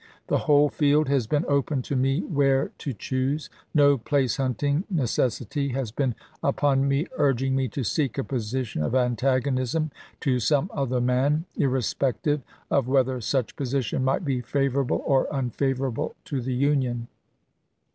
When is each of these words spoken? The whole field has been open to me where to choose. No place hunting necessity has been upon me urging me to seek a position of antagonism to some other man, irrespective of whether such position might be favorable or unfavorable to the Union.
The 0.29 0.39
whole 0.39 0.69
field 0.69 1.09
has 1.09 1.27
been 1.27 1.45
open 1.47 1.83
to 1.83 1.95
me 1.95 2.21
where 2.21 2.71
to 2.79 2.91
choose. 2.91 3.51
No 3.75 3.99
place 3.99 4.37
hunting 4.37 4.83
necessity 4.89 5.73
has 5.73 5.91
been 5.91 6.15
upon 6.41 6.87
me 6.87 7.05
urging 7.19 7.55
me 7.55 7.67
to 7.67 7.83
seek 7.83 8.17
a 8.17 8.23
position 8.23 8.81
of 8.81 8.95
antagonism 8.95 9.91
to 10.21 10.39
some 10.39 10.71
other 10.73 11.01
man, 11.01 11.45
irrespective 11.55 12.41
of 12.71 12.87
whether 12.87 13.21
such 13.21 13.55
position 13.55 14.03
might 14.03 14.25
be 14.25 14.41
favorable 14.41 15.03
or 15.05 15.31
unfavorable 15.31 16.15
to 16.25 16.41
the 16.41 16.55
Union. 16.55 17.07